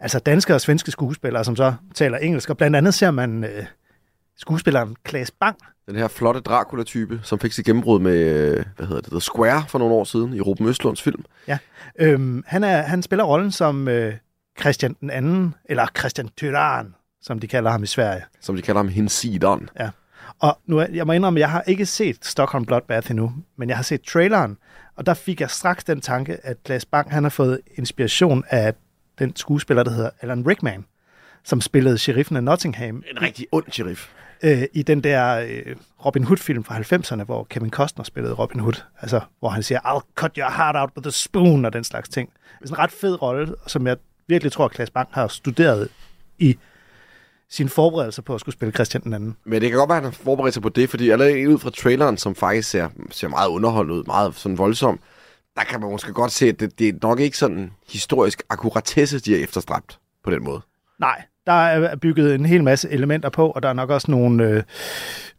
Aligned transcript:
altså 0.00 0.18
danske 0.18 0.54
og 0.54 0.60
svenske 0.60 0.90
skuespillere, 0.90 1.44
som 1.44 1.56
så 1.56 1.74
taler 1.94 2.18
engelsk. 2.18 2.50
Og 2.50 2.56
blandt 2.56 2.76
andet 2.76 2.94
ser 2.94 3.10
man 3.10 3.44
øh, 3.44 3.64
skuespilleren 4.40 4.96
Klaas 5.04 5.30
Bang. 5.30 5.56
Den 5.86 5.96
her 5.96 6.08
flotte 6.08 6.40
Dracula-type, 6.40 7.20
som 7.22 7.38
fik 7.38 7.52
sit 7.52 7.66
gennembrud 7.66 8.00
med, 8.00 8.18
øh, 8.18 8.64
hvad 8.76 8.86
hedder 8.86 9.00
det, 9.00 9.10
The 9.10 9.20
Square 9.20 9.64
for 9.68 9.78
nogle 9.78 9.94
år 9.94 10.04
siden 10.04 10.34
i 10.34 10.40
Ruben 10.40 10.68
Østlunds 10.68 11.02
film. 11.02 11.24
Øhm, 11.98 12.44
han, 12.46 12.64
er, 12.64 12.82
han 12.82 13.02
spiller 13.02 13.24
rollen 13.24 13.52
som 13.52 13.88
øh, 13.88 14.14
Christian 14.60 14.96
den 15.00 15.10
anden, 15.10 15.54
eller 15.64 15.86
Christian 15.98 16.28
Tyrann, 16.36 16.94
som 17.22 17.38
de 17.38 17.46
kalder 17.46 17.70
ham 17.70 17.82
i 17.82 17.86
Sverige. 17.86 18.24
Som 18.40 18.56
de 18.56 18.62
kalder 18.62 18.78
ham 18.78 18.88
Hinsidon. 18.88 19.68
Og 20.38 20.58
nu, 20.66 20.80
jeg 20.80 21.06
må 21.06 21.12
indrømme, 21.12 21.38
at 21.38 21.40
jeg 21.40 21.50
har 21.50 21.62
ikke 21.66 21.86
set 21.86 22.24
Stockholm 22.24 22.66
Bloodbath 22.66 23.10
endnu, 23.10 23.32
men 23.56 23.68
jeg 23.68 23.78
har 23.78 23.82
set 23.82 24.02
traileren, 24.02 24.56
og 24.96 25.06
der 25.06 25.14
fik 25.14 25.40
jeg 25.40 25.50
straks 25.50 25.84
den 25.84 26.00
tanke, 26.00 26.46
at 26.46 26.56
Klaas 26.64 26.84
Bang 26.84 27.12
han 27.12 27.22
har 27.22 27.30
fået 27.30 27.60
inspiration 27.76 28.44
af 28.48 28.74
den 29.18 29.36
skuespiller, 29.36 29.82
der 29.82 29.90
hedder 29.90 30.10
Alan 30.20 30.46
Rickman, 30.46 30.84
som 31.44 31.60
spillede 31.60 31.98
sheriffen 31.98 32.36
af 32.36 32.44
Nottingham 32.44 33.02
En 33.10 33.22
rigtig 33.22 33.46
ond 33.52 33.64
sheriff. 33.72 34.08
øh, 34.42 34.62
i 34.72 34.82
den 34.82 35.04
der 35.04 35.40
øh, 35.40 35.76
Robin 36.04 36.24
Hood-film 36.24 36.64
fra 36.64 36.78
90'erne, 36.78 37.24
hvor 37.24 37.44
Kevin 37.44 37.70
Costner 37.70 38.04
spillede 38.04 38.34
Robin 38.34 38.60
Hood. 38.60 38.82
Altså, 39.00 39.20
hvor 39.38 39.48
han 39.48 39.62
siger, 39.62 39.80
I'll 39.80 40.12
cut 40.14 40.36
your 40.36 40.50
heart 40.50 40.76
out 40.76 40.90
with 40.96 41.08
a 41.08 41.10
spoon, 41.10 41.64
og 41.64 41.72
den 41.72 41.84
slags 41.84 42.08
ting. 42.08 42.30
Det 42.62 42.70
er 42.70 42.74
en 42.74 42.78
ret 42.78 42.90
fed 42.90 43.22
rolle, 43.22 43.54
som 43.66 43.86
jeg 43.86 43.96
virkelig 44.28 44.52
tror, 44.52 44.64
at 44.64 44.70
Klaas 44.70 44.90
Bang 44.90 45.08
har 45.12 45.28
studeret 45.28 45.88
i 46.38 46.58
sin 47.48 47.68
forberedelse 47.68 48.22
på 48.22 48.34
at 48.34 48.40
skulle 48.40 48.52
spille 48.52 48.72
Christian 48.72 49.02
den 49.02 49.12
anden. 49.14 49.36
Men 49.44 49.62
det 49.62 49.70
kan 49.70 49.78
godt 49.78 49.88
være, 49.88 49.96
at 49.98 50.02
han 50.02 50.12
har 50.12 50.18
forberedt 50.24 50.54
sig 50.54 50.62
på 50.62 50.68
det, 50.68 50.90
fordi 50.90 51.10
allerede 51.10 51.48
ud 51.48 51.58
fra 51.58 51.70
traileren, 51.70 52.16
som 52.16 52.34
faktisk 52.34 52.70
ser, 52.70 52.88
ser 53.10 53.28
meget 53.28 53.48
underholdende 53.48 53.98
ud, 53.98 54.04
meget 54.04 54.34
sådan 54.34 54.58
voldsom, 54.58 55.00
der 55.56 55.64
kan 55.64 55.80
man 55.80 55.90
måske 55.90 56.12
godt 56.12 56.32
se, 56.32 56.48
at 56.48 56.60
det, 56.60 56.78
det 56.78 56.88
er 56.88 56.92
nok 57.02 57.20
ikke 57.20 57.38
sådan 57.38 57.72
historisk 57.88 58.42
akkuratesse, 58.50 59.20
de 59.20 59.32
har 59.32 59.38
efterstræbt 59.38 59.98
på 60.24 60.30
den 60.30 60.44
måde. 60.44 60.60
Nej, 61.00 61.22
der 61.50 61.56
er 61.56 61.96
bygget 61.96 62.34
en 62.34 62.46
hel 62.46 62.64
masse 62.64 62.90
elementer 62.90 63.28
på, 63.28 63.50
og 63.50 63.62
der 63.62 63.68
er 63.68 63.72
nok 63.72 63.90
også 63.90 64.10
nogle, 64.10 64.44
øh, 64.44 64.62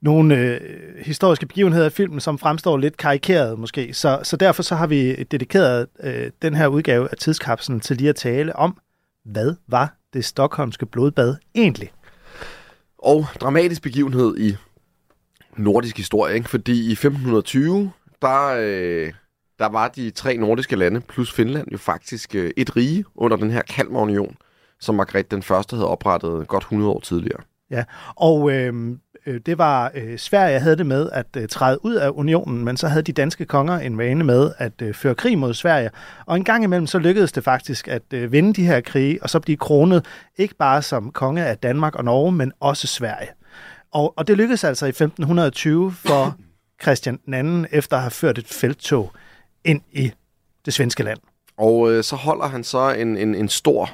nogle 0.02 0.36
øh, 0.38 0.59
historiske 1.02 1.45
begivenheder 1.45 1.88
i 1.88 1.90
filmen, 1.90 2.20
som 2.20 2.38
fremstår 2.38 2.78
lidt 2.78 2.98
karikeret 2.98 3.59
måske. 3.59 3.94
Så, 3.94 4.20
så 4.23 4.38
derfor 4.38 4.64
så 4.64 4.76
har 4.76 4.88
vi 4.88 5.23
dedikeret 5.23 5.88
øh, 6.03 6.31
den 6.42 6.56
her 6.56 6.68
udgave 6.68 7.08
af 7.12 7.18
tidskapslen 7.18 7.80
til 7.80 7.98
lige 7.98 8.09
at 8.09 8.16
tale 8.16 8.56
om, 8.56 8.78
hvad 9.26 9.56
var 9.68 9.95
det 10.14 10.26
stokholmske 10.26 10.86
blodbad 10.86 11.36
egentlig? 11.56 11.92
Og 12.98 13.25
dramatisk 13.42 13.81
begivenhed 13.81 14.38
i 14.38 14.56
nordisk 15.58 15.98
historie, 15.98 16.36
ikke? 16.36 16.50
fordi 16.50 16.88
i 16.88 16.91
1520, 16.91 17.91
der, 18.22 18.56
øh, 18.59 19.14
der 19.59 19.69
var 19.69 19.88
de 19.88 20.09
tre 20.09 20.38
nordiske 20.38 20.75
lande 20.75 21.02
plus 21.02 21.34
Finland 21.34 21.68
jo 21.72 21.78
faktisk 21.78 22.35
øh, 22.35 22.52
et 22.58 22.75
rige 22.75 23.06
under 23.16 23.38
den 23.38 23.52
her 23.52 23.62
Kalmarunion, 23.62 24.35
som 24.81 24.96
Margrethe 24.96 25.28
den 25.31 25.44
første 25.44 25.75
havde 25.75 25.88
oprettet 25.88 26.47
godt 26.47 26.64
100 26.64 26.92
år 26.92 27.00
tidligere. 27.00 27.42
Ja, 27.72 27.84
og 28.16 28.52
øh, 28.52 28.97
øh, 29.25 29.42
det 29.46 29.58
var 29.58 29.92
øh, 29.96 30.18
Sverige 30.18 30.59
havde 30.59 30.75
det 30.75 30.86
med 30.86 31.09
at 31.14 31.25
øh, 31.38 31.47
træde 31.47 31.86
ud 31.86 31.94
af 31.94 32.09
unionen, 32.09 32.66
men 32.66 32.78
så 32.78 32.88
havde 32.88 33.03
de 33.03 33.12
danske 33.12 33.46
konger 33.46 33.80
en 33.80 33.97
vane 33.97 34.24
med 34.24 34.52
at 34.58 34.81
øh, 34.81 34.94
føre 34.94 35.16
krig 35.16 35.38
mod 35.38 35.53
Sverige. 35.53 35.90
Og 36.25 36.38
en 36.38 36.44
gang 36.44 36.64
imellem 36.64 36.88
så 36.88 37.00
lykkedes 37.00 37.31
det 37.31 37.44
faktisk 37.44 37.88
at 37.88 38.02
øh, 38.14 38.31
vinde 38.31 38.53
de 38.53 38.66
her 38.66 38.81
krige, 38.81 39.24
og 39.24 39.30
så 39.30 39.40
blive 39.40 39.58
kronet 39.58 40.06
ikke 40.38 40.56
bare 40.56 40.81
som 40.81 41.12
konge 41.12 41.46
af 41.46 41.58
Danmark 41.58 41.96
og 41.96 42.03
Norge, 42.03 42.31
men 42.31 42.52
også 42.59 42.88
Sverige. 42.88 43.30
Og, 43.91 44.14
og 44.18 44.28
det 44.28 44.38
lykkedes 44.38 44.64
altså 44.64 44.86
i 44.86 44.90
1520 44.90 45.91
for 45.91 46.36
Christian 46.84 47.20
II 47.28 47.66
efter 47.72 47.96
at 47.96 48.02
have 48.02 48.12
ført 48.12 48.38
et 48.38 48.47
felttog 48.47 49.12
ind 49.66 49.81
i 49.91 50.12
det 50.66 50.74
svenske 50.74 51.03
land. 51.03 51.20
Og 51.58 51.91
øh, 51.91 52.03
så 52.03 52.16
holder 52.16 52.47
han 52.47 52.64
så 52.64 52.90
en, 52.90 53.18
en, 53.18 53.36
en 53.36 53.50
stor 53.50 53.90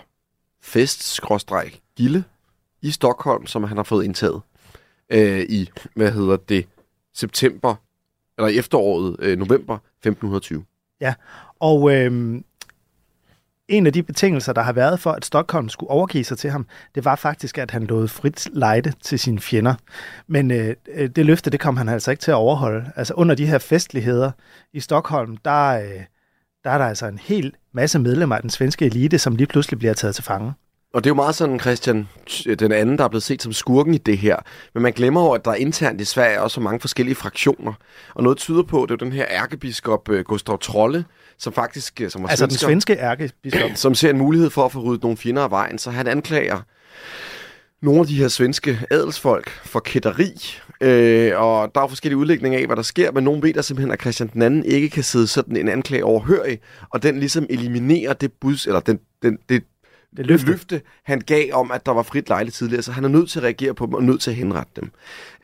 fest-gilde 0.61 2.23
i 2.81 2.91
Stockholm, 2.91 3.47
som 3.47 3.63
han 3.63 3.77
har 3.77 3.83
fået 3.83 4.05
indtaget 4.05 4.41
øh, 5.09 5.39
i, 5.39 5.69
hvad 5.95 6.11
hedder 6.11 6.37
det, 6.37 6.67
september, 7.13 7.75
eller 8.37 8.59
efteråret, 8.59 9.15
øh, 9.19 9.37
november 9.37 9.75
1520. 9.75 10.65
Ja, 11.01 11.13
Og 11.59 11.95
øh, 11.95 12.41
en 13.67 13.87
af 13.87 13.93
de 13.93 14.03
betingelser, 14.03 14.53
der 14.53 14.61
har 14.61 14.73
været 14.73 14.99
for, 14.99 15.11
at 15.11 15.25
Stockholm 15.25 15.69
skulle 15.69 15.89
overgive 15.89 16.23
sig 16.23 16.37
til 16.37 16.49
ham, 16.49 16.67
det 16.95 17.05
var 17.05 17.15
faktisk, 17.15 17.57
at 17.57 17.71
han 17.71 17.83
lod 17.83 18.07
frit 18.07 18.47
lejde 18.53 18.93
til 19.01 19.19
sine 19.19 19.39
fjender. 19.39 19.75
Men 20.27 20.51
øh, 20.51 20.75
øh, 20.87 21.09
det 21.09 21.25
løfte, 21.25 21.49
det 21.49 21.59
kom 21.59 21.77
han 21.77 21.89
altså 21.89 22.11
ikke 22.11 22.21
til 22.21 22.31
at 22.31 22.35
overholde. 22.35 22.91
Altså 22.95 23.13
under 23.13 23.35
de 23.35 23.45
her 23.45 23.57
festligheder 23.57 24.31
i 24.73 24.79
Stockholm, 24.79 25.37
der, 25.37 25.79
øh, 25.79 26.03
der 26.67 26.73
er 26.73 26.77
der 26.77 26.85
altså 26.85 27.05
en 27.05 27.19
hel 27.23 27.53
masse 27.73 27.99
medlemmer 27.99 28.35
af 28.35 28.41
den 28.41 28.49
svenske 28.49 28.85
elite, 28.85 29.19
som 29.19 29.35
lige 29.35 29.47
pludselig 29.47 29.79
bliver 29.79 29.93
taget 29.93 30.15
til 30.15 30.23
fange. 30.23 30.53
Og 30.93 31.03
det 31.03 31.09
er 31.09 31.11
jo 31.11 31.15
meget 31.15 31.35
sådan, 31.35 31.59
Christian, 31.59 32.07
den 32.59 32.71
anden, 32.71 32.97
der 32.97 33.03
er 33.03 33.07
blevet 33.07 33.23
set 33.23 33.41
som 33.41 33.53
skurken 33.53 33.93
i 33.93 33.97
det 33.97 34.17
her. 34.17 34.35
Men 34.73 34.83
man 34.83 34.93
glemmer 34.93 35.21
jo, 35.21 35.31
at 35.31 35.45
der 35.45 35.53
internt 35.53 36.01
i 36.01 36.05
Sverige 36.05 36.41
også 36.41 36.61
er 36.61 36.63
mange 36.63 36.79
forskellige 36.79 37.15
fraktioner. 37.15 37.73
Og 38.15 38.23
noget 38.23 38.37
tyder 38.37 38.63
på, 38.63 38.83
at 38.83 38.89
det 38.89 38.95
er 38.95 38.97
jo 39.01 39.05
den 39.05 39.13
her 39.13 39.25
ærkebiskop 39.29 40.09
øh, 40.09 40.25
Gustav 40.25 40.59
Trolle, 40.59 41.05
som 41.37 41.53
faktisk 41.53 42.01
øh, 42.01 42.09
som 42.09 42.23
var 42.23 42.29
Altså 42.29 42.45
den 42.45 42.51
svensker, 42.51 42.67
svenske 42.67 42.93
ærkebiskop. 42.93 43.71
som 43.83 43.95
ser 43.95 44.09
en 44.09 44.17
mulighed 44.17 44.49
for 44.49 44.65
at 44.65 44.71
få 44.71 44.79
ryddet 44.79 45.03
nogle 45.03 45.17
fjender 45.17 45.43
af 45.43 45.51
vejen. 45.51 45.77
Så 45.77 45.91
han 45.91 46.07
anklager 46.07 46.61
nogle 47.81 47.99
af 47.99 48.07
de 48.07 48.15
her 48.15 48.27
svenske 48.27 48.79
adelsfolk 48.91 49.49
for 49.49 49.79
kætteri. 49.79 50.31
Øh, 50.81 51.41
og 51.41 51.71
der 51.75 51.81
er 51.81 51.87
forskellige 51.87 52.17
udlægninger 52.17 52.59
af, 52.59 52.65
hvad 52.65 52.75
der 52.75 52.81
sker, 52.81 53.11
men 53.11 53.23
nogen 53.23 53.43
ved 53.43 53.53
der 53.53 53.61
simpelthen, 53.61 53.91
at 53.91 54.01
Christian 54.01 54.29
den 54.33 54.41
anden 54.41 54.65
ikke 54.65 54.89
kan 54.89 55.03
sidde 55.03 55.27
sådan 55.27 55.55
en 55.55 55.69
anklage 55.69 56.05
overhørig, 56.05 56.59
og 56.89 57.03
den 57.03 57.19
ligesom 57.19 57.45
eliminerer 57.49 58.13
det 58.13 58.31
buds, 58.33 58.67
eller 58.67 58.79
den, 58.79 58.99
den, 59.21 59.37
det, 59.49 59.63
Det 60.17 60.25
løfte. 60.25 60.47
løfte, 60.47 60.81
han 61.03 61.21
gav 61.21 61.53
om, 61.53 61.71
at 61.71 61.85
der 61.85 61.91
var 61.91 62.03
frit 62.03 62.29
lejle 62.29 62.51
tidligere, 62.51 62.81
så 62.83 62.91
han 62.91 63.03
er 63.03 63.07
nødt 63.07 63.29
til 63.29 63.39
at 63.39 63.43
reagere 63.43 63.73
på 63.73 63.85
dem 63.85 63.93
og 63.93 64.03
nødt 64.03 64.21
til 64.21 64.29
at 64.29 64.35
henrette 64.35 64.71
dem. 64.75 64.91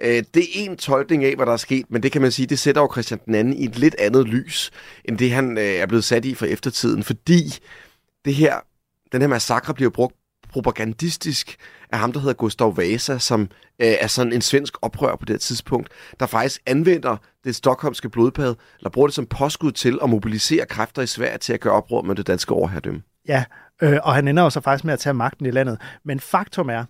Øh, 0.02 0.24
det 0.34 0.44
er 0.44 0.70
en 0.70 0.78
tolkning 0.78 1.24
af, 1.24 1.36
hvad 1.36 1.46
der 1.46 1.54
er 1.54 1.58
sket, 1.58 1.86
men 1.90 2.04
det 2.04 2.12
kan 2.12 2.22
man 2.22 2.32
sige, 2.32 2.46
det 2.46 2.60
sætter 2.60 2.82
jo 2.82 2.90
Christian 2.92 3.20
den 3.26 3.36
anden 3.36 3.54
i 3.54 3.66
et 3.66 3.80
lidt 3.80 3.96
andet 4.00 4.28
lys, 4.28 4.72
end 5.06 5.18
det 5.18 5.32
han 5.32 5.58
øh, 5.58 5.64
er 5.64 5.86
blevet 5.86 6.04
sat 6.04 6.26
i 6.26 6.36
for 6.36 6.46
eftertiden, 6.46 7.04
fordi 7.04 7.54
det 8.26 8.36
her, 8.36 8.56
den 9.12 9.22
her 9.22 9.28
massakre 9.28 9.74
bliver 9.74 9.90
brugt 9.92 10.16
propagandistisk 10.53 11.56
af 11.91 12.00
ham, 12.00 12.12
der 12.12 12.19
hedder 12.19 12.34
Gustav 12.34 12.78
Vasa, 12.78 13.18
som 13.18 13.41
øh, 13.80 13.88
er 14.02 14.08
sådan 14.08 14.34
en 14.34 14.41
svensk 14.41 14.74
oprør 14.81 15.16
på 15.16 15.25
det 15.25 15.34
her 15.34 15.40
tidspunkt, 15.40 15.90
der 16.19 16.25
faktisk 16.25 16.62
anvender 16.66 17.18
det 17.44 17.56
stokholmske 17.56 18.09
blodbad, 18.09 18.56
eller 18.80 18.90
bruger 18.90 19.08
det 19.08 19.16
som 19.16 19.25
påskud 19.25 19.72
til 19.72 20.00
at 20.03 20.09
mobilisere 20.09 20.66
kræfter 20.66 21.02
i 21.02 21.08
Sverige 21.08 21.38
til 21.38 21.53
at 21.53 21.59
gøre 21.59 21.74
oprør 21.74 22.02
med 22.02 22.16
det 22.16 22.28
danske 22.28 22.53
overherredømme. 22.53 23.02
Ja, 23.28 23.44
øh, 23.81 24.00
og 24.03 24.16
han 24.16 24.28
ender 24.28 24.44
jo 24.44 24.50
så 24.50 24.62
faktisk 24.62 24.86
med 24.86 24.94
at 24.94 25.00
tage 25.00 25.14
magten 25.14 25.46
i 25.46 25.52
landet. 25.52 25.78
Men 26.03 26.20
faktum 26.20 26.70
er, 26.70 26.85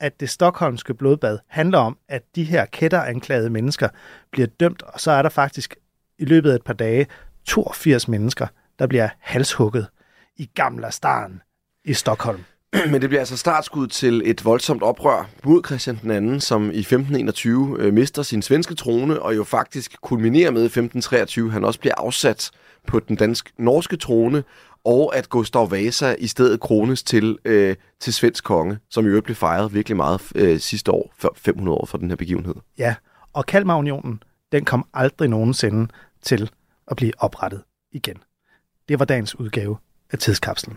at 0.00 0.20
det 0.20 0.30
stokholmske 0.30 0.94
blodbad 0.94 1.38
handler 1.48 1.78
om, 1.78 1.98
at 2.08 2.22
de 2.34 2.44
her 2.44 2.66
kætteranklagede 2.66 3.50
mennesker 3.50 3.88
bliver 4.30 4.46
dømt, 4.46 4.82
og 4.82 5.00
så 5.00 5.10
er 5.10 5.22
der 5.22 5.28
faktisk 5.28 5.74
i 6.18 6.24
løbet 6.24 6.50
af 6.50 6.54
et 6.54 6.64
par 6.64 6.72
dage 6.72 7.06
82 7.44 8.08
mennesker, 8.08 8.46
der 8.78 8.86
bliver 8.86 9.08
halshugget 9.20 9.86
i 10.36 10.50
Gamla 10.54 10.90
Stan 10.90 11.42
i 11.84 11.94
Stockholm. 11.94 12.44
Men 12.92 13.00
det 13.00 13.10
bliver 13.10 13.20
altså 13.20 13.36
startskud 13.36 13.86
til 13.86 14.22
et 14.24 14.44
voldsomt 14.44 14.82
oprør 14.82 15.30
mod 15.44 15.62
Christian 15.66 15.98
den 16.02 16.10
anden, 16.10 16.40
som 16.40 16.70
i 16.70 16.78
1521 16.78 17.76
øh, 17.78 17.92
mister 17.94 18.22
sin 18.22 18.42
svenske 18.42 18.74
trone, 18.74 19.22
og 19.22 19.36
jo 19.36 19.44
faktisk 19.44 20.00
kulminerer 20.00 20.50
med 20.50 20.62
i 20.62 20.64
1523, 20.64 21.50
han 21.50 21.64
også 21.64 21.80
bliver 21.80 21.94
afsat 21.96 22.50
på 22.86 23.00
den 23.00 23.16
dansk-norske 23.16 23.96
trone, 23.96 24.44
og 24.84 25.16
at 25.16 25.28
Gustav 25.28 25.70
Vasa 25.70 26.14
i 26.18 26.26
stedet 26.26 26.60
krones 26.60 27.02
til, 27.02 27.38
øh, 27.44 27.76
til 28.00 28.14
svensk 28.14 28.44
konge, 28.44 28.78
som 28.90 29.04
i 29.04 29.08
øvrigt 29.08 29.24
blev 29.24 29.36
fejret 29.36 29.74
virkelig 29.74 29.96
meget 29.96 30.20
øh, 30.34 30.60
sidste 30.60 30.92
år, 30.92 31.12
før 31.18 31.28
500 31.36 31.78
år 31.78 31.86
for 31.86 31.98
den 31.98 32.08
her 32.08 32.16
begivenhed. 32.16 32.54
Ja, 32.78 32.94
og 33.32 33.46
Kalmarunionen, 33.46 34.22
den 34.52 34.64
kom 34.64 34.86
aldrig 34.94 35.28
nogensinde 35.28 35.88
til 36.22 36.50
at 36.90 36.96
blive 36.96 37.12
oprettet 37.18 37.62
igen. 37.92 38.16
Det 38.88 38.98
var 38.98 39.04
dagens 39.04 39.38
udgave 39.38 39.76
af 40.12 40.18
Tidskapslen. 40.18 40.76